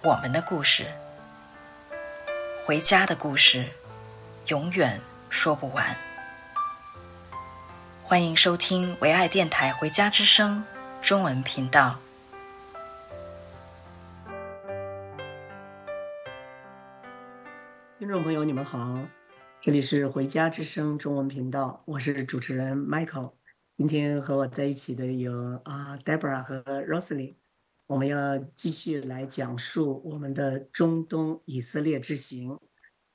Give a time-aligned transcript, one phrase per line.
[0.00, 0.86] 我们的故事，
[2.64, 3.64] 回家的故事，
[4.46, 5.96] 永远说不完。
[8.04, 10.64] 欢迎收听唯爱电台《回家之声》
[11.04, 11.98] 中文频道。
[17.98, 19.00] 听众朋友，你们好，
[19.60, 23.32] 这里是《回家之声》中文频道，我是主持人 Michael。
[23.76, 27.34] 今天和我在一起的有啊，Debra 和 Rosalie，
[27.88, 32.58] 我们要继续来讲述我们的中东以色列之行。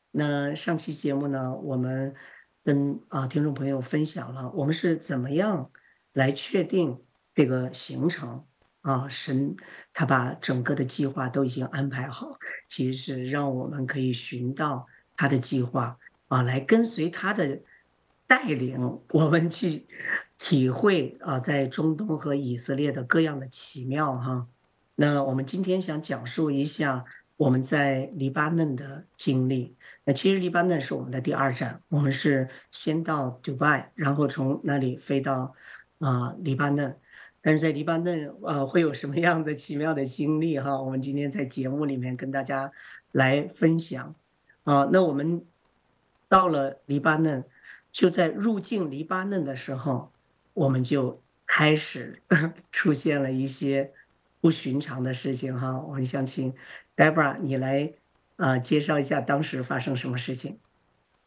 [0.09, 2.15] 那上期节目呢，我们
[2.63, 5.69] 跟啊听众朋友分享了我们是怎么样
[6.13, 6.99] 来确定
[7.35, 8.43] 这个行程
[8.81, 9.55] 啊，神
[9.93, 15.99] 他把整个的计划都已经安排好，其实是让我们可以寻到他的计划
[16.29, 17.61] 啊，来跟随他的
[18.25, 19.85] 带领，我们去。
[20.35, 24.45] 体会啊，在中东和以色列的各样的奇妙哈。
[24.95, 27.03] 那我们今天想讲述一下
[27.37, 29.75] 我们在黎巴嫩的经历。
[30.03, 35.53] 那其实黎巴嫩是我们的第二站，我们是先到迪拜，然后从那里飞到
[35.99, 36.97] 啊黎巴嫩。
[37.41, 40.81] 但是在黎巴嫩呃会有什么样的奇妙的经历哈？
[40.81, 42.71] 我们今天在节目里面跟大家
[43.11, 44.15] 来分享
[44.63, 44.87] 啊。
[44.91, 45.45] 那我们
[46.29, 47.43] 到了黎巴嫩，
[47.91, 50.11] 就在入境黎巴嫩的时候。
[50.55, 52.21] 我们就开始
[52.71, 53.91] 出现了一些
[54.43, 56.53] 不寻常的事情哈，我们想请
[56.97, 57.93] ，Debra，你来
[58.35, 60.59] 啊介绍一下当时发生什么事情。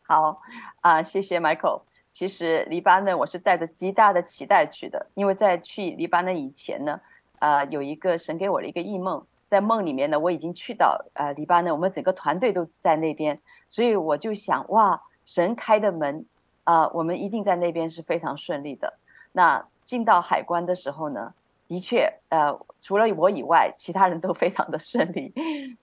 [0.03, 0.43] 好
[0.83, 1.81] 啊，谢谢 Michael。
[2.13, 7.01] 其实黎巴嫩我是带着极大的期待去的，因为在去黎巴嫩以前呢，
[7.39, 13.41] 啊有一个神给我的一个异梦，在梦里面呢我已经去到呃黎巴嫩，我们整个团队都在那边，
[13.71, 16.27] 所以我就想哇，神开的门
[16.65, 18.93] 啊，我们一定在那边是非常顺利的。
[19.33, 21.33] 那进到海关的时候呢，
[21.67, 25.33] 的确，呃，除了我以外，其他人都非常的顺利。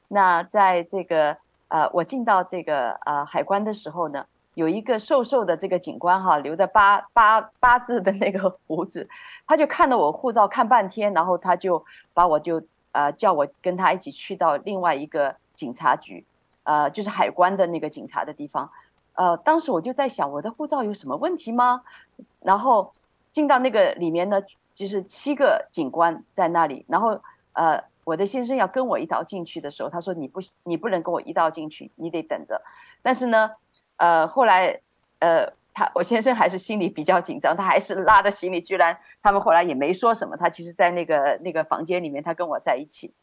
[0.08, 1.36] 那在这个
[1.68, 9.08] 呃，我进到这个呃海关的时候呢，有一个瘦瘦的这个警官哈，留着八八八字的那个胡子，
[9.46, 11.84] 他就看了我护照看半天，然后他就
[12.14, 12.62] 把我就
[12.92, 16.24] 呃叫我跟他一起去到另外一个警察局，
[16.64, 18.70] 呃，就是海关的那个警察的地方。
[19.16, 21.82] 呃，当时我就在想，我的护照有什么问题吗？
[22.42, 22.94] 然后。
[23.34, 24.40] 进到那个里面呢，
[24.74, 26.86] 就是七个警官在那里。
[26.88, 27.20] 然后，
[27.54, 32.62] 呃，我的先生要跟我一道进去的时候，他说：“你不，你不能跟我一道进去，你得等着。”
[33.02, 33.52] 但是呢，
[33.98, 34.80] 呃，后来，
[35.20, 38.60] 呃，他我先生还是心里比较紧张，他还是拉着行李。
[38.60, 40.36] 居然他们后来也没说什么。
[40.36, 43.14] 他其实，在那个那个房间里面，他跟我在一起。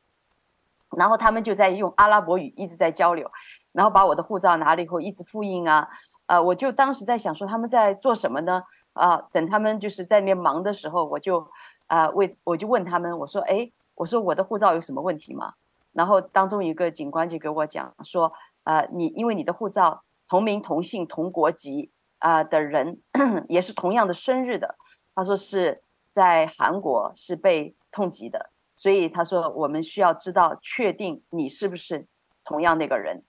[0.96, 3.30] 然后他们就在用阿拉伯语一直在交流，
[3.70, 5.88] 然后把我的护照拿了以后一直复印啊。
[6.26, 8.64] 呃，我就当时在想说，他们在做什么呢？
[8.92, 11.48] 啊，等他们就是在那边忙的时候，我就
[11.86, 15.54] 啊问，我就问他们，我说，哎，我说我的护照有什么问题吗？
[15.92, 18.32] 然后当中一个警官就给我讲说，
[18.64, 23.00] 呃，你因为你的护照同名同姓同国籍啊的人
[23.48, 24.74] 也是同样的生日的，
[25.14, 32.06] 他说是在韩国是被通缉的，所以他说我们需要知道确定你是不是
[32.44, 33.22] 同样那个人，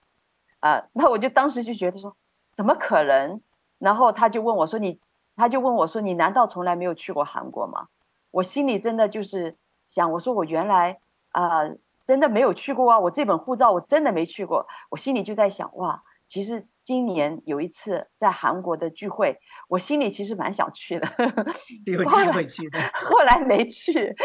[0.59, 2.15] 啊，那我就当时就觉得说
[2.51, 3.39] 怎么可能？
[3.77, 4.99] 然后他就问我说你。
[5.35, 7.87] 他就问我说：“你难道从来没有去过韩国吗？”
[8.31, 9.57] 我心里真的就是
[9.87, 10.99] 想，我说我原来
[11.31, 12.99] 啊、呃，真的没有去过啊。
[12.99, 14.65] 我这本护照我真的没去过。
[14.89, 19.37] 我心里就在想，哇，其实今年有一次在韩国的聚会，
[19.67, 21.07] 我心里其实蛮想去的，
[21.85, 22.79] 有机会去的。
[22.93, 24.15] 后来没去，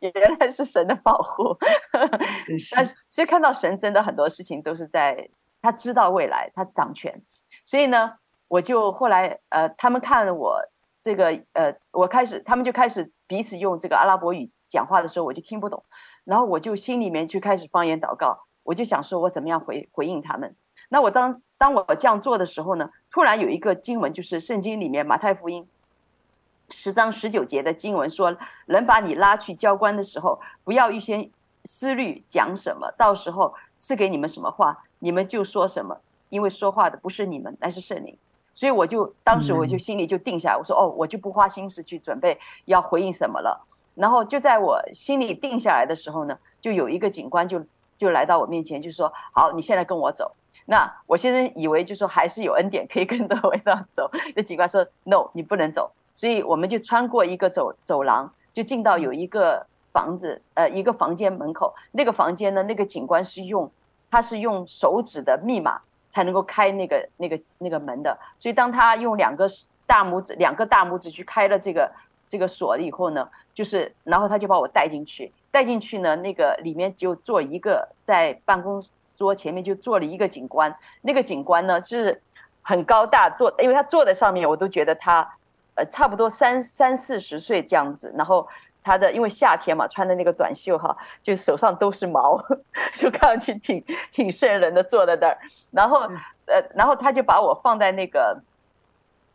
[0.00, 1.56] 原来是神的保护。
[2.74, 5.28] 但是，所以看到神真的很多事情都是在
[5.60, 7.22] 他知道未来，他掌权。
[7.64, 8.14] 所以呢。
[8.52, 10.60] 我就后来，呃，他们看了我
[11.00, 15.82] 这个，呃，我开始，他们就开始彼此用这个阿拉伯语讲话的时候，我就听不懂，
[16.24, 20.54] 然后我就心里面就开始方言祷告，我就想说，我怎么样回回应他们？
[20.90, 25.66] 那我当当我这样做的时候呢，突然有一个经文，就是圣经里面马太福音
[26.68, 31.30] 十章十九节的经文说，人把你拉去交官的时候，不要预先
[31.64, 38.14] 思虑讲什么，到时候赐给你们什么话，你们就说什么，因为说话的不是你们，乃是圣灵。
[38.54, 43.66] 所以我就当时我就心里就定下来，我说哦，我就不花心思去准备要回应什么了。
[43.94, 47.62] 然后就在我心里定下来的时候呢，就有一个警官就
[47.98, 50.32] 就来到我面前，就说：“好，你现在跟我走。”
[50.66, 61.74] 那我先生以为就说还是有恩典可以跟着我一道走，那警官说：“No，你不能走。”所以我们就穿过一个走走廊，就进到有一个房子，呃，一个房间门口。
[61.90, 63.70] 那个房间呢，那个警官是用
[64.10, 65.80] 他是用手指的密码
[66.12, 68.16] 才能够开那个那个那个门的。
[68.38, 69.48] 所以当他用两个
[69.86, 71.90] 大拇指两个大拇指去开了这个
[72.28, 78.84] 这个锁了以后呢，就是然后他就把我带进去，带进去呢，那个里面就坐一个在办公
[79.16, 82.20] 桌前面就坐了一个警官，那个警官呢是
[82.60, 85.26] 很高大坐，因为他坐在上面，我都觉得他。
[85.74, 88.46] 呃，差不多三三四十岁这样子，然后
[88.82, 92.42] 他的因为夏天嘛，穿的那个短袖哈，就手上都是毛，
[92.96, 95.38] 就看上去挺挺瘆人的，坐在那儿。
[95.70, 96.00] 然后
[96.46, 98.40] 呃，然后他就把我放在那个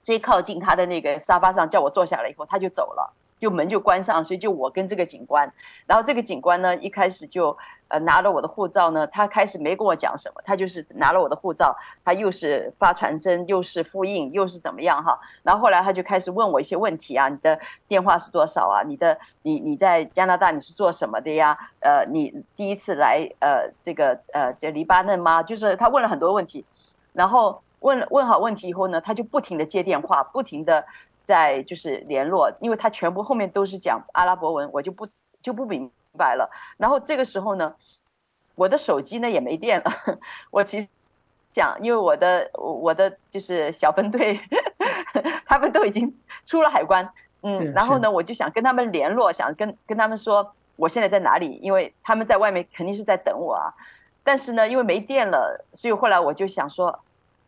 [0.04, 3.14] 最靠近他的那个沙发上，叫我坐下来以后，他就走了。
[3.40, 5.48] 就门就关上，所以就我跟这个警官，
[5.86, 7.56] 然后这个警官呢，一开始就
[7.90, 18.84] 呃拿了我的护照呢，他开始没跟我讲什么，他就是拿了我的护照，他又是发传真，又是复印，又是怎么样哈，然后后来他就开始问我一些问题啊，你的电话是多少啊？
[18.86, 21.58] 你的你你在加拿大你是做什么的呀？
[21.80, 25.42] 呃，你第一次来呃这个呃这黎巴嫩吗？
[25.44, 26.66] 就是他问了很多问题，
[27.14, 30.86] 然后问问好问题以后呢，他就不停的接电话，不停的。
[31.28, 35.06] 在就是联络，因为他全部后面都是讲阿拉伯文，我就不
[35.42, 36.50] 就不明白了。
[36.78, 37.76] 然后这个时候呢，
[38.56, 39.92] 我的手机呢也没电了。
[40.50, 40.88] 我其实
[41.54, 44.40] 想，因为我的我的就是小分队，
[45.46, 46.12] 他们都已经
[46.46, 47.08] 出了海关，
[47.44, 53.72] 嗯，然后呢，我就想跟他们联络，想跟跟他们说我现在在哪里，因为他们在外面肯定是在等我啊。
[54.24, 57.00] 但是呢，因为没电了，所以后来我就想说，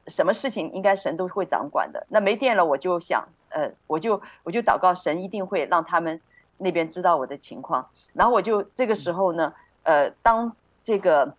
[0.08, 2.06] 什么事情应该神都会掌管的。
[2.10, 3.28] 那没电了，我就想。
[3.52, 6.22] 呃，我就我就祷告神一定会让他们
[6.60, 7.84] 那边知道我的情况，
[8.14, 9.52] 然后我就这个时候呢，
[9.84, 11.34] 呃，当这个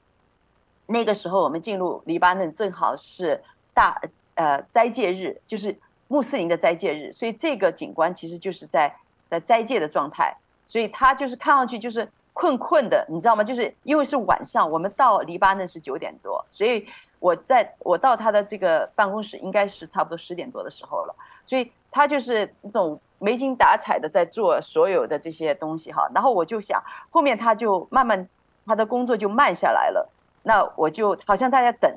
[0.87, 3.41] 那个时候我们进入黎巴嫩正好是
[3.73, 4.01] 大
[4.35, 5.79] 呃斋戒日，就是
[6.09, 8.93] 穆斯林的斋戒日，所以这个警官其实就是在
[9.29, 10.35] 在斋戒的状态，
[10.67, 13.45] 所以他就是看上去就是困困的，你知道吗？
[13.45, 16.87] 就是因为是晚上，我们到黎巴嫩是九点多，所以
[17.19, 21.15] 我在我到他的这个办公室应该是差不多十点多的时候了，
[21.45, 21.71] 所以。
[21.93, 28.27] 他就是那种没精打采的在做所有的这些东西哈，然后我就想，后面他就慢慢
[28.67, 30.09] 他的工作就慢下来了，
[30.43, 31.95] 那我就好像大家等，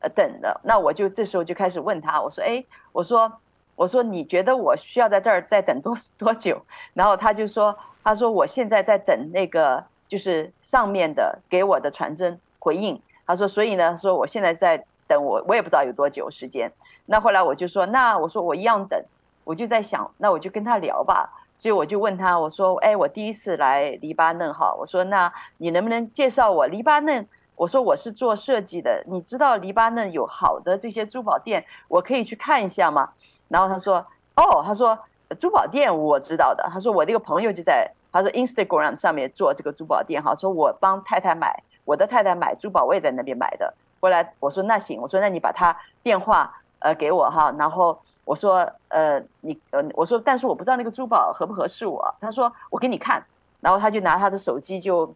[0.00, 3.30] 呃等的，那我就这时候就开始问他，我说，哎，我说，
[3.74, 6.58] 我说你觉得我需要在这儿再等多 多久？
[6.94, 16.72] 然后他就说，他说我现在在等那个就是上面的给我的传真回应，他说，所以呢，说我现在在等我，我也不知道有多久时间。
[17.04, 18.98] 那后来我就说，那我说我一样等。
[19.46, 21.30] 我就在想，那我就跟他聊吧。
[21.56, 27.26] 所以我就问他，我说：“哎，我第一次来黎巴嫩哈，我说那你能不能介绍我黎巴嫩？
[27.54, 33.08] 我说我是做设计的，你知道黎巴嫩有好的这些珠宝店，我可以去看一下吗？”
[33.48, 34.04] 然后他说
[34.36, 34.98] ：“哦，他说
[35.38, 36.68] 珠宝店我知道的。
[36.70, 43.72] 他说我那个朋友就在他说 Instagram 上面做这个珠宝店哈，说我帮太太买，我的太太买珠宝我也在那边买的。
[44.00, 52.12] 后来我说那行，我说那你把他电话呃给我哈，然后。”我说，呃，你，呃，我说，但是我不知道那个珠宝合不合适我。
[52.20, 53.24] 他说，我给你看，
[53.60, 55.14] 然后他就拿他的手机就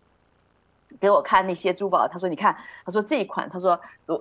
[1.01, 2.07] 给我看那些珠宝。
[2.07, 3.79] 他说，你看，他说这一款，他说，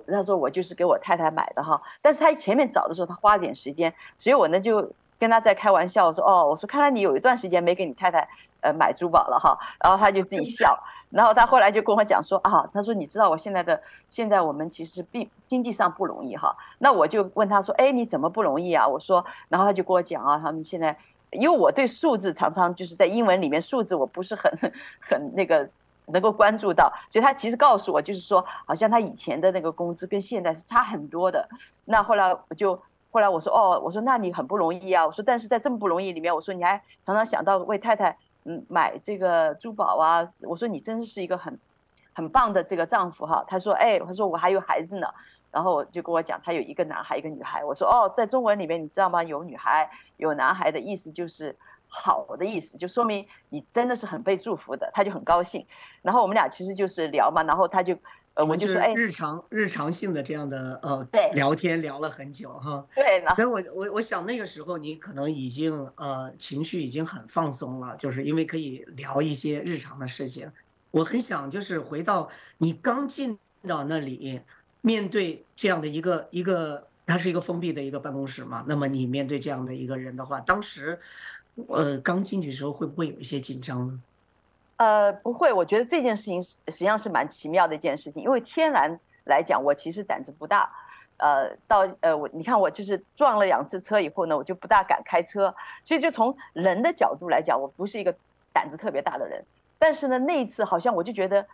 [0.08, 1.80] 他说我就是给我太太买的哈。
[2.02, 8.26] 但是他前面找的时候，他花了点时间，所以我呢就跟他在开玩笑，我说，哦，我说看来你有一段时间没给你太太
[8.62, 9.56] 呃买珠宝了哈。
[9.78, 10.74] 然后他就自己笑。
[11.10, 16.56] 然后他后来就跟我讲说啊，他说你知道我现在的现在我们其实并经济上不容易哈。
[16.78, 18.86] 那我就问他说，哎，你怎么不容易啊？
[18.86, 20.96] 我说，然后他就跟我讲啊，他们现在
[21.32, 24.50] 因为我对数字常常就是在英文里面数字我不是很
[25.00, 25.68] 很那个
[26.06, 31.48] 能够关注到，所以他其实告诉我就是说，好像他以前的那个工资跟现在是差很多的。
[31.84, 32.80] 那后来我就
[33.10, 35.06] 后来我说哦，我说那你很不容易啊。
[35.06, 38.16] 我说但是在这么不容易里面，我说你还常常想到为太太。
[38.44, 41.60] 嗯，买这个珠宝啊，我说你真是一个很
[42.14, 43.44] 很棒的这个丈夫哈。
[43.46, 45.06] 他说，哎，他说我还有孩子呢，
[45.50, 47.62] 然后就跟我讲，他有一个男孩，一个女孩。
[47.62, 49.22] 我说，哦，在中文里面你知道吗？
[49.22, 49.86] 有女孩
[50.16, 51.54] 有男孩的意思就是
[51.86, 54.90] 好的意思，就说明你真的是很被祝福的。
[54.94, 55.66] 他就很高兴，
[56.00, 57.94] 然后我们俩其实就是聊嘛，然后他就。
[58.40, 62.86] 呃，我就说，哎，日常日常性的这样的呃，对，聊天聊了很久哈。
[62.94, 70.50] 对，所以我我我想那个时候你可能已经呃情绪已经很放松了，就是因为可以聊一些日常的事情。
[70.90, 74.40] 我很想就是回到你刚进到那里，
[74.80, 78.64] 面对这样的一个一个，它是一个封闭的一个办公室嘛。
[78.66, 80.98] 那么你面对这样的一个人的话，当时
[81.68, 84.00] 呃刚进去的时候会不会有一些紧张呢？
[84.80, 90.70] 呃，不会，我觉得这件事情实际上是蛮奇妙的一件事情，因为天然来讲，我其实胆子不大。
[91.18, 95.54] 呃，到呃，我你看我就是撞了两次车以后呢，我就不大敢开车。
[95.84, 98.14] 所以就从人的角度来讲，我不是一个
[98.54, 99.44] 胆子特别大的人。
[99.78, 101.46] 但是呢，那一次好像我就觉得，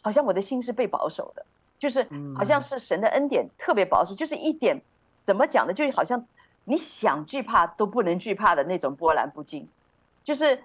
[0.00, 1.44] 好像我的心是被保守的，
[1.80, 2.06] 就是
[2.36, 4.80] 好像是神的恩典特别保守，就是一点
[5.24, 5.74] 怎么讲呢？
[5.74, 6.24] 就好像
[6.62, 9.68] 你想惧怕都不能惧怕的那种波澜不惊。
[10.22, 10.62] 就是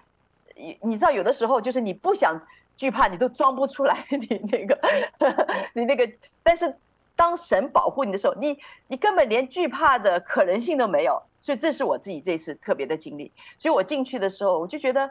[0.55, 2.39] 你你知道，有的时候就是你不想
[2.75, 4.79] 惧怕，你都装不出来， 你那个
[5.73, 6.09] 你那个，
[6.41, 6.75] 但是。
[7.15, 8.57] 当神保护你的时候，你
[8.87, 13.31] 你根本连惧怕的可能性都没有，所以这是我自己这次特别的经历。
[13.55, 15.07] 所以我进去的时候，我就觉得，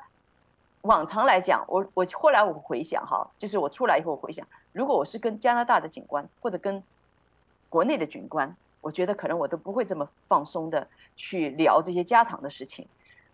[0.80, 6.82] 往常来讲，我我后来我回想哈，就是我出来以后我回想，如果我是跟加拿大的警官或者跟
[7.68, 10.84] 国内的警官，我觉得可能我都不会这么放松的
[11.14, 12.84] 去聊这些家常的事情，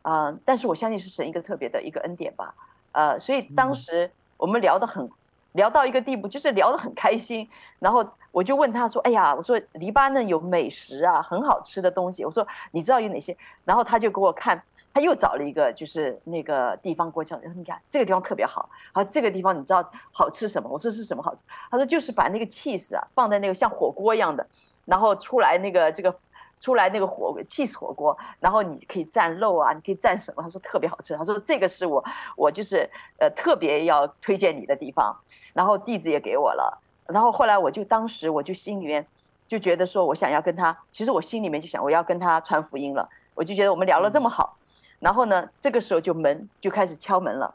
[0.02, 2.54] 啊、呃，但是我相信是神一个特别的一个恩典吧，
[2.92, 5.08] 呃，所以当时我们聊得很。
[5.52, 7.48] 聊到一个地步，就是聊得很开心，
[7.80, 12.22] 然后我就问他说：“哎呀，我说黎巴嫩有美食啊，很好吃的东西。
[12.24, 14.62] 我说你知道有哪些？”然后他就给我看，
[14.92, 20.68] 他又找了一个就是那个地方过去，你看这个地方特别好，好这个地方你知道好吃什么？
[20.68, 21.40] 我说是什么好吃？
[21.70, 24.46] 他说就是把那个 cheese 啊放在那个像火锅一样的，
[24.84, 26.14] 然后出来那个这个。
[26.60, 30.42] 出来那个火气死火锅，然后你可以蘸肉啊，你可以蘸什么？
[30.42, 31.16] 他说特别好吃。
[31.16, 32.04] 他说这个是我
[32.36, 32.88] 我就是
[33.18, 35.16] 呃特别要推荐你的地方，
[35.52, 36.78] 然后地址也给我了。
[37.06, 39.06] 然后后来我就当时我就心里面
[39.46, 43.08] 就觉得说我想要跟他，其实我心里面就想我要跟他传福音了。
[43.34, 44.56] 我就觉得我们聊了这么好，
[44.98, 47.54] 然后呢这个时候就门就开始敲门了，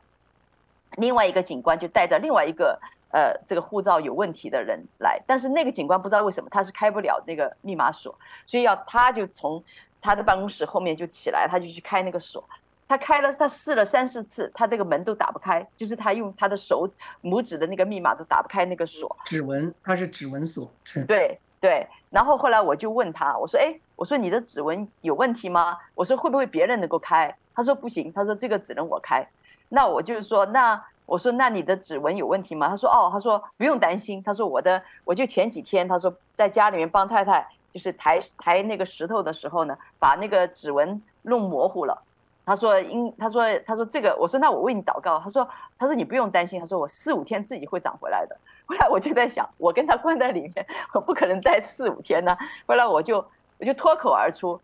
[0.98, 2.80] 另外一个警官就带着另外一个。
[3.14, 8.18] 呃，这个护照有问题的人来，但是那个警官不知道为什么他是开不了那个密码锁，
[8.48, 9.64] 所以要他就从
[10.02, 12.44] 他的办公室后面就起来，他就去开那个锁。
[12.88, 16.90] 他开了，他试了三四次，他这个门都打不开，就是他用他的手
[17.22, 19.16] 拇指的那个密码都打不开那个锁。
[19.26, 20.68] 指纹，他是指纹锁。
[21.08, 21.88] 对对。
[22.10, 25.78] 然后后来我就问他，我说：“哎，我说你的指纹有问题吗？
[25.94, 29.24] 我说会不会别人能够开？”他说：“不行，他说这个只能我开。”
[29.70, 30.84] 那我就是说那。
[31.06, 34.24] 我说：“那你的指纹有问题吗？”他说：“哦，他说不用担心。
[34.24, 42.02] 他说我的，我就前几天，他说在家里面帮太太就是抬抬那个石头的时候呢，把那个指纹弄模糊了。
[42.46, 45.20] 他说因他说他说这个，我说那我为你祷告。
[45.20, 46.60] 他说他说你不用担心。
[46.60, 48.38] 他说我四五天自己会长回来的。
[48.66, 52.36] 后来我就在想，我跟他关在里面，我不可能待四五天呢。
[52.66, 53.18] 后来我就
[53.60, 54.60] 我就脱口而出，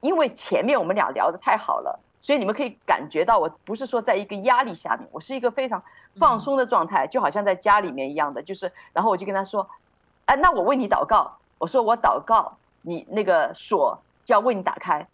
[0.00, 5.82] 因为前面我们俩聊得太好了。”所以你们可以感觉到，我不是说在一个压力下面，我是一个非常
[6.14, 8.40] 放松的状态，就好像在家里面一样的。
[8.40, 9.68] 就是，然后我就跟他说
[10.26, 15.04] ：“哎，那我为你祷告。”我说：“我祷告，你那个锁就要为你打开。”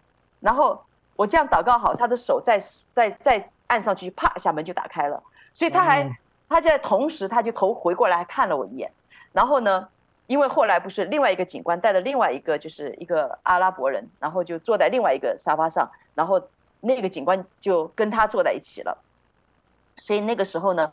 [0.40, 0.78] 然后
[1.16, 2.60] 我这样祷告好，他的手再
[2.94, 5.22] 再再按上去，啪一下门就打开了。
[5.54, 6.06] 所以他还，
[6.46, 8.92] 他在同时他就头回过来还看了我一眼。
[9.32, 9.88] 然后呢，
[10.26, 16.38] 因为后来不是另外一个警官带着另外一个就是一个阿拉伯人，然后就坐在另外一个沙发上，然后。
[16.80, 18.96] 那个警官就跟他坐在一起了，
[19.96, 20.92] 所以那个时候呢，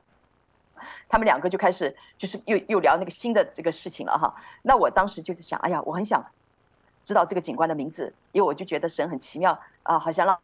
[1.08, 4.34] 他们两个就开始就是又又聊那个新的这个事情了哈。
[4.64, 6.26] 那我当时就是想，哎呀，我很想
[7.04, 10.38] 知道这个警官的名字，因为我就觉得神很奇妙啊，好像让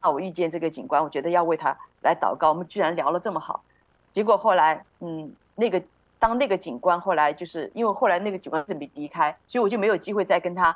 [0.00, 2.48] 让我遇见这个警官，我觉得要为他来祷告。
[2.48, 3.62] 我们居然聊了这么好，
[4.12, 5.82] 结果后来，嗯，那个
[6.18, 10.74] 当那个警官后来就是因为后来那个警官准备离开，所以我就没有机会再跟他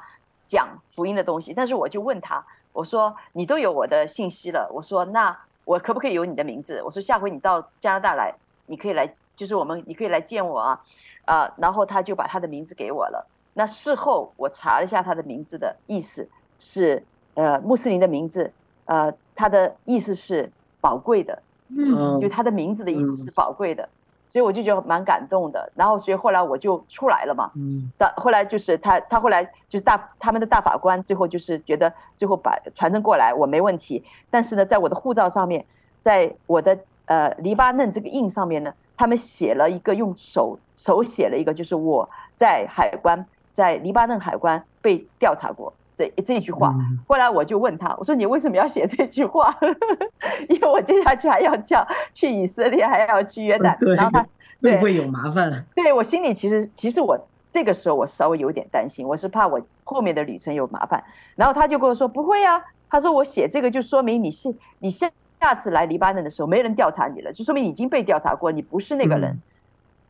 [0.51, 1.55] 讲福音的东西。
[1.55, 2.45] 但是我就问他。
[2.73, 6.81] 我说你都有我的信息了，我说那我可不可以有你的名字？
[6.85, 8.33] 我说下回你到加拿大来，
[8.67, 10.81] 你可以来，就是我们你可以来见我啊，
[11.25, 13.27] 啊、呃，然后他就把他的名字给我了。
[13.55, 16.27] 那事后我查了一下他的名字的意思
[16.61, 17.03] 是，
[17.35, 18.49] 呃，穆斯林的名字，
[18.85, 20.49] 呃，他的意思是
[20.81, 21.43] 宝贵的，
[21.77, 23.89] 嗯，就他的名字的意思是宝贵的。
[24.33, 27.51] 所以我就觉得蛮感动的，然后所以后来我就出来了嘛。
[27.57, 27.91] 嗯。
[27.99, 34.05] 到后来就是他，他后来就是大他们的大法官，最后就是觉得最后把传真过来，我没问题。
[34.31, 35.65] 但是呢，在我的护照上面，
[36.01, 45.73] 在我的呃黎巴嫩这个印上面呢，他们写了一个用手手写了一个，就是我在海关在黎巴嫩海关被调查过。
[46.01, 46.75] 这这句话，
[47.07, 49.55] 后来我就问他，我说你为什么要写这句话？
[50.49, 54.27] 因为我接下去还要叫去以色列，还要去约旦，然后他
[54.63, 55.65] 会不会有麻烦？
[55.75, 57.19] 对，我心里其实其实我
[57.51, 61.03] 这个时候我稍微有点担心，我是怕我后面的旅程有麻烦。
[61.37, 69.31] 然后他就跟我说不会啊，他说我写这个就说明你现你下下次来黎巴嫩的时候没人调查你了，就说明你已经被调查过，你不是那个人。
[69.31, 69.43] 嗯、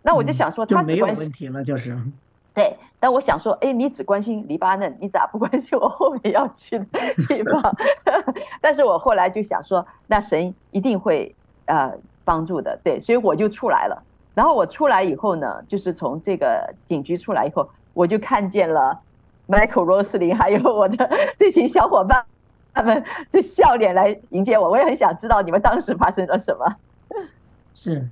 [0.03, 1.97] 那我就想说他没有问题了，就是。
[2.61, 6.85] 对，但我想说，哎，你只关心黎巴嫩，你咋不关心我后面要去的
[7.27, 7.75] 地方？
[8.61, 11.91] 但是我后来就想说，那神一定会呃
[12.23, 14.03] 帮助的，对，所以我就出来了。
[14.35, 18.99] 然后我出来以后呢，就是从这个警局出来以后，我就看见了
[19.49, 22.23] Michael、Roslin 还有我的这群小伙伴，
[22.75, 24.69] 他们就笑脸来迎接我。
[24.69, 26.77] 我也很想知道你们当时发生了什么。
[27.73, 28.07] 是，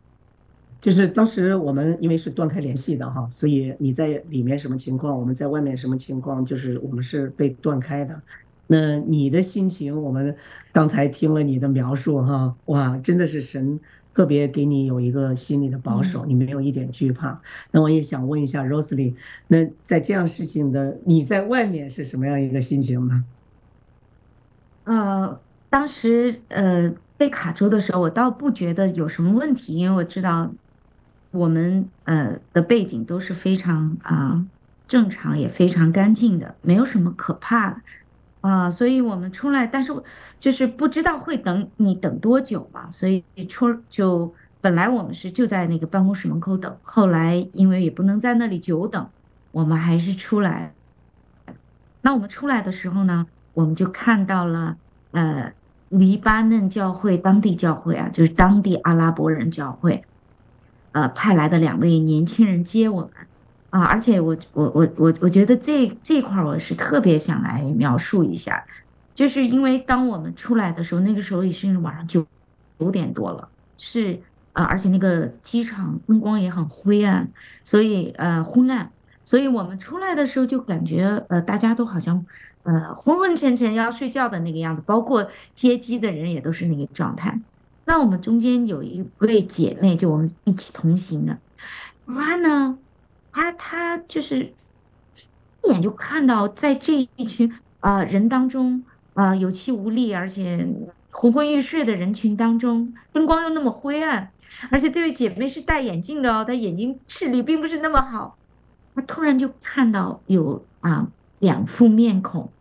[0.81, 8.21] 就是当时我们因为是断开联系的哈，所以你在里面什么情况，我们在外面什么情况，就是我们是被断开的。
[8.67, 10.37] 那你的心情，我们
[10.73, 13.81] 刚才听了你的描述哈，哇，真的是神。
[14.15, 17.41] 特别给你有一个心理的保守，你没有一点惧怕。
[17.71, 19.15] 那我也想问一下 Roslyn，
[19.47, 23.25] 那在这样事情的你在外面是什么样一个心情呢？
[24.83, 25.39] 呃，
[25.71, 30.51] 当时呃被卡住的时候，我倒不觉得有什么问题，因为我知道
[31.31, 34.45] 我们呃的背景都是非常啊、
[34.87, 37.77] 正常，也非常干净的，没有什么可怕的。
[38.41, 39.93] 啊，所以我们出来，但是
[40.39, 49.09] 就是不知道会等你等多久嘛，所以出就本来我们是就在那个办公室门口等，后来因为也不能在那里久等，
[49.51, 50.73] 我们还是出来。
[52.01, 54.77] 那我们出来的时候呢，我们就看到了
[55.11, 55.53] 呃
[55.89, 60.05] 黎巴嫩教会当地教会啊，就是当地阿拉伯人教会，
[60.99, 63.11] 呃派来的两位年轻人接我们。
[63.71, 68.65] 啊，而且我我我我我觉得这这块我是特别想来描述一下，
[69.15, 72.27] 就是因为当我们出来的时候，那个时候已经是晚上九
[72.79, 74.19] 九点多了，是
[74.55, 77.29] 啊，而且那个机场灯光也很灰暗，
[77.63, 78.91] 所以呃昏暗，
[79.27, 82.25] 所以我们出来的时候就感觉呃大家都好像
[82.63, 87.39] 呃昏昏沉沉要睡觉的那个样子，包括接机的人也都是那个状态。
[87.89, 91.39] 那我们中间有一位姐妹，就我们一起同行的，
[92.07, 92.79] 她呢。
[93.33, 94.53] 她她就是
[95.65, 100.69] 一眼就看到，在这一群啊、人当中啊、有气无力，而且
[101.11, 104.33] 昏昏欲睡的人群当中，灯光又那么灰暗，
[104.71, 108.37] 而且这位姐妹是戴眼镜的哦，她眼睛视力并不是那么好。
[108.95, 112.53] 她突然就看到有啊两副面孔，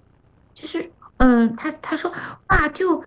[0.53, 2.13] 就是嗯，她、她说
[2.45, 3.03] 啊，就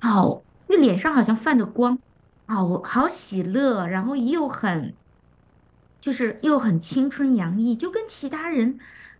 [0.00, 1.98] 好，那脸上好像泛着光，
[2.46, 4.94] 好好喜乐，然后又很。
[6.00, 8.78] 就是又很青春洋溢，就跟其他人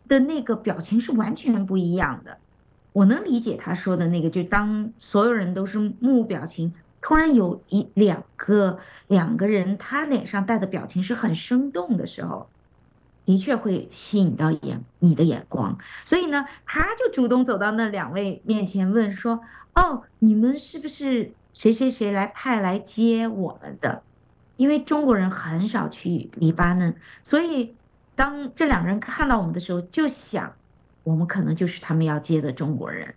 [0.09, 2.39] 的那个表情是完全不一样的。
[2.95, 12.49] 我能理解他说的那个，就当所有人都是木表情，突然有一两个两个人，他脸上带的表情是很生动的时候，
[13.27, 15.77] 的确会吸引到眼你的眼光。
[16.07, 19.43] 所以呢，他就主动走到那两位面前问说
[19.77, 24.03] ：“哦，你们是不是谁谁谁来派来接我们的？”
[24.57, 27.75] 因为中国人很少去黎巴嫩，所以
[28.15, 30.53] 当这两个人看到我们的时候，就想
[31.03, 33.15] 我们可能就是他们要接的中国人。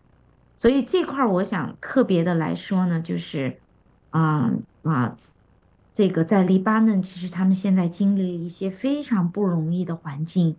[0.56, 3.60] 所以这块儿我想特别的来说呢，就是，
[4.12, 4.52] 啊
[4.84, 5.18] 啊，
[5.94, 10.56] 这个在黎巴嫩，其实他们现在经历了一些非常不容易的环境，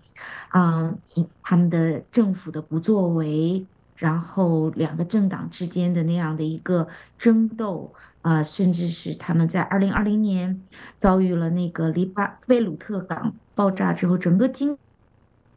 [0.48, 0.94] 啊，
[1.42, 3.66] 他们的政府的不作为，
[4.04, 6.86] 然后两个政党之间的那样的一个
[7.18, 7.94] 争斗。
[8.24, 10.62] 啊，甚至是他们在二零二零年
[10.96, 14.78] 遭遇了那个黎巴贝鲁特港爆炸之后，整个经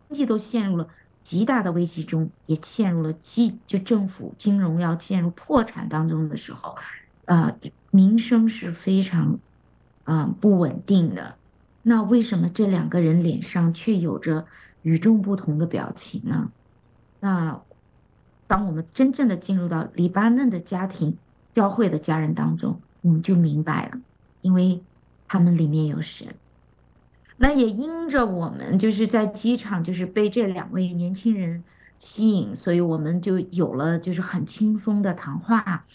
[0.10, 0.90] 经济都陷入了
[1.24, 6.76] 极大的危机中，也陷入了金就政府金融要陷入破产当中的时候，
[7.24, 7.56] 啊，
[7.90, 9.40] 民生是非常
[10.04, 11.36] 啊不稳定的。
[11.84, 14.46] 那为什么这两个人脸上却有着
[14.82, 16.52] 与众不同的表情呢？
[17.22, 17.62] 那
[18.48, 21.18] 当我们真正的进入到黎巴嫩的家庭。
[21.56, 24.00] 教会的家人当中，我们就明白了，
[24.44, 24.80] 因为
[25.28, 26.28] 他们里面有神。
[27.38, 31.64] 那也因着我们就是在机场，就是被这两位年轻人
[31.98, 35.86] 吸引，所以我们就有了就是很轻松的谈话。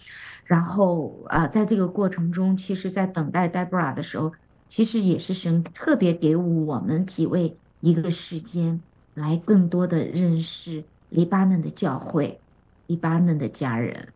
[0.44, 4.32] 然后啊，在这个过程中，其实，在等待 Debra 的时候，
[4.66, 8.80] 其实也是神特别给我们几位一个时间，
[9.14, 10.82] 来更多的认识
[11.12, 12.40] 黎巴嫩的教会，
[12.86, 14.08] 黎巴嫩的家人。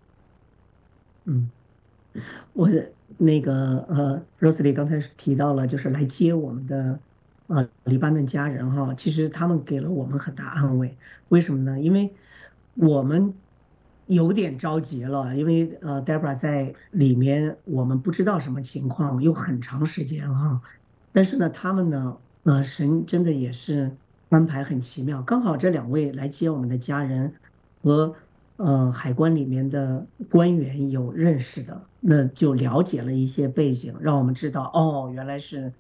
[1.25, 1.51] 嗯，
[2.55, 2.71] 我
[3.19, 6.99] 那个呃，Rosalie 刚才提到了，就是来接我们的
[7.49, 10.97] 呃黎巴嫩家人哈，其实他们给了我们很大安慰。
[11.29, 11.79] 为什么呢？
[11.79, 12.15] 因为
[12.75, 13.35] 我们
[14.07, 20.63] 有点着急了，因为呃，Debra 在里面，我们不知道什么情况，有很长时间哈。
[21.13, 23.97] 但是呢，他们呢，呃，神真的也是
[24.29, 27.33] 安排很奇妙，刚好这两位来接我们的家人
[27.83, 28.15] 和。
[28.59, 35.71] 呃，海关里面的官员有认识的，那就了解了一些背景，让我们知道哦，原来是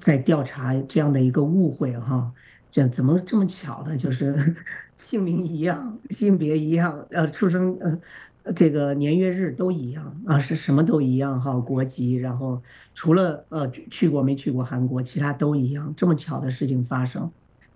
[0.00, 2.32] 在调查这样的一个误会哈。
[2.70, 4.56] 这怎么这么巧的，就是
[4.96, 12.62] 姓名一样，性别一样，呃，出生呃这个年月日都一样啊，是什么都一样哈，国籍，然后
[12.94, 17.30] 除了呃去过没去过韩国，其他都一样，这么巧的事情发生，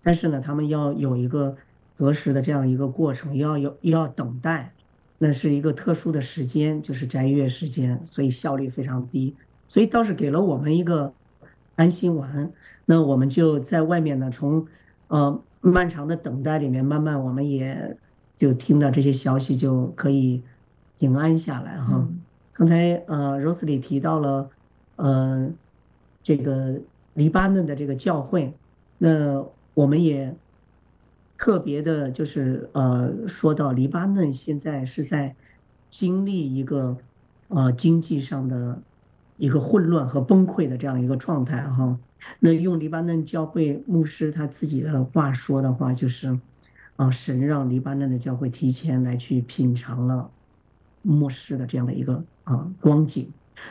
[0.04, 1.56] 但是呢，他们要有一个
[1.96, 4.72] 择时的这样一个过程，要有要等待，
[5.18, 9.34] 那是一个特殊的时间，就是斋月时间，所以效率非常低，
[9.66, 11.12] 所以倒是给了我们一个
[11.74, 12.52] 安心丸，
[12.84, 14.68] 那我们就在外面呢，从
[15.08, 17.96] 呃漫长的等待里面，慢慢我们也
[18.36, 20.42] 就听到这些消息，就可以。
[20.96, 22.08] 平安下来哈，
[22.52, 24.48] 刚才呃，Rosely 提到了
[24.96, 25.50] 呃，
[26.22, 26.80] 这个
[27.14, 28.54] 黎巴嫩的这个教会，
[28.96, 30.34] 那我们也
[31.36, 35.34] 特别的，就是呃，说到黎巴嫩现在是在
[35.90, 36.96] 经历一个
[37.48, 38.80] 呃经济上的
[39.36, 41.98] 一个混乱和崩溃的这样一个状态哈。
[42.40, 46.38] 那用黎巴嫩教会牧师他自己的话说的话，就是
[46.96, 50.30] 啊，神让黎巴嫩的教会提前来去品尝了。
[51.06, 53.28] 末世的这样的一个啊光景，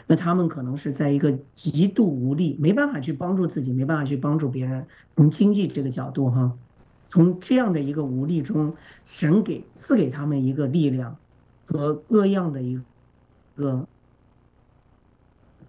[0.08, 4.86] 那他们可能是在一个极度无力，没办法去帮助自己，没办法去帮助别人。
[5.12, 6.54] 从经济这个角度哈，
[7.08, 8.74] 从这样的一个无力中，
[9.06, 11.16] 神给赐给他们一个力量
[11.66, 12.82] 和各样的一
[13.56, 13.88] 个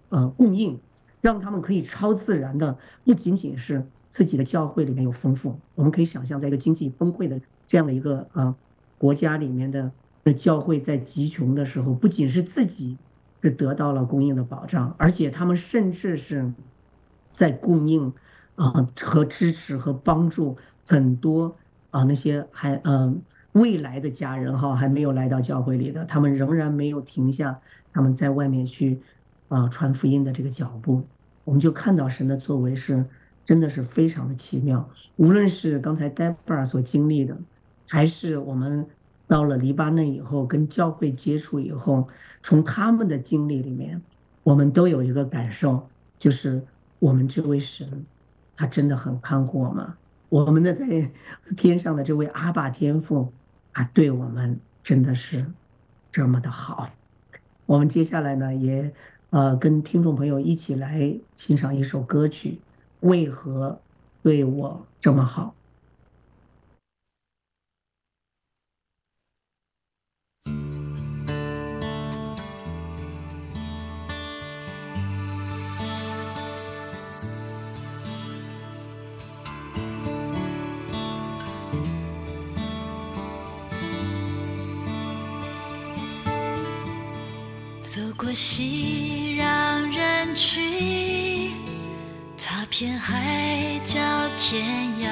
[0.09, 0.79] 呃供应，
[1.21, 8.55] 让他们可以超自然的，不仅仅是自己的教会里面有丰富，我们可以想象，在一个经济崩溃的这样的一个啊
[8.97, 9.91] 国家里面的。
[10.27, 12.97] 那教会在极穷的时候，不仅是自己
[13.45, 16.51] 是得到了供应的保障，而且他们甚至是
[17.31, 18.11] 在供应
[18.55, 21.55] 啊和支持和帮助很多
[21.91, 27.59] 啊那些还嗯未来的家人哈还没有来到教会里的，他们仍然没有停下
[27.93, 28.99] 他们在外面去
[29.49, 31.05] 啊传福音的这个脚步。
[31.43, 33.05] 我们就看到神的作为是
[33.45, 37.37] 真的是非常的奇妙，无论是刚才 Debra 所经历的，
[37.87, 38.87] 还是我们。
[39.27, 42.07] 到了黎巴嫩以后，跟教会接触以后，
[42.43, 44.01] 从他们的经历里面，
[44.43, 45.87] 我们都有一个感受，
[46.19, 46.61] 就是
[46.99, 48.05] 我们这位神，
[48.55, 49.87] 他真的很看护我们。
[50.29, 51.09] 我们的在
[51.55, 53.31] 天上的这位阿爸天父，
[53.73, 55.45] 他对我们真的是
[56.11, 56.89] 这么的好。
[57.65, 58.93] 我们接下来呢，也
[59.31, 62.59] 呃跟听众朋友一起来欣赏一首歌曲，
[62.99, 63.79] 为何
[64.21, 65.55] 对我这么好？
[88.27, 91.51] 我熙攘人群，
[92.35, 93.99] 踏遍海角
[94.35, 94.65] 天
[94.99, 95.07] 涯，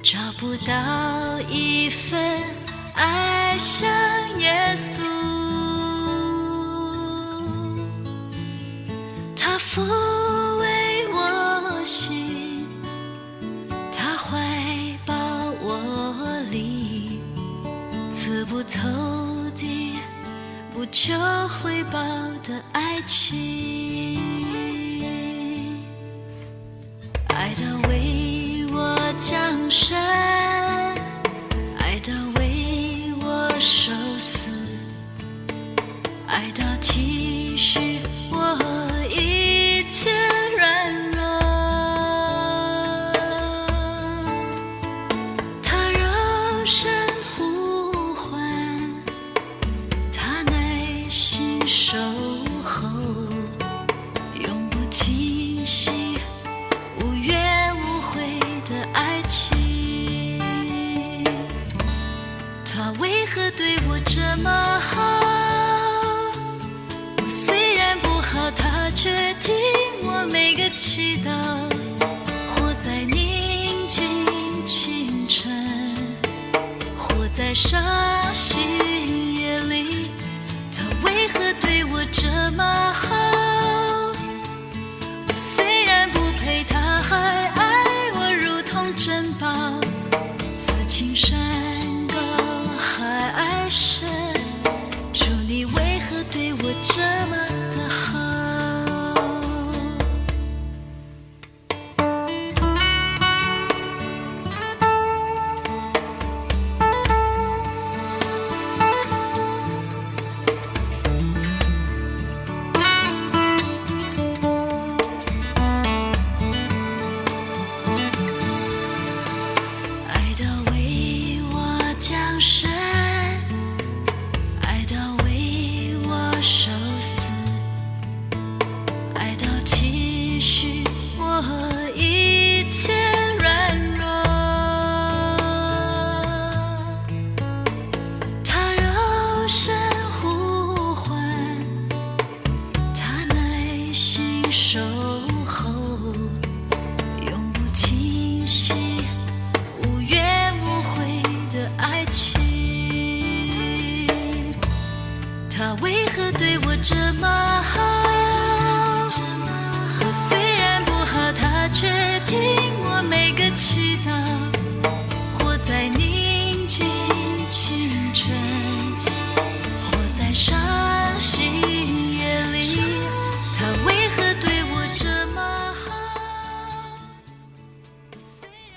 [0.00, 2.40] 找不到一份
[2.94, 3.90] 爱像
[4.38, 5.43] 耶稣。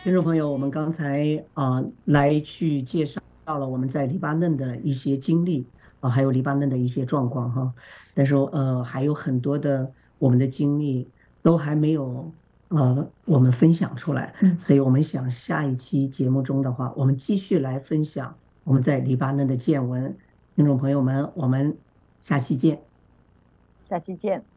[0.08, 5.68] 听众朋友，我们刚才啊、呃、来去介绍到了我们在黎巴嫩的一些经历
[6.00, 7.74] 啊、呃，还有黎巴嫩的一些状况哈。
[8.14, 11.10] 但是呃还有很多的我们的经历
[11.42, 12.32] 都还没有
[12.70, 20.16] 呃我们分享出来，所以我们想下一期节目中的话，我们继续来分享我们在黎巴嫩的见闻。
[20.56, 21.76] 听众朋友们，我们
[22.22, 22.80] 下期见。
[23.90, 24.57] 下期见。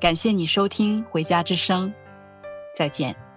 [0.00, 1.88] 感谢你收听《回家之声》，
[2.72, 3.27] 再见。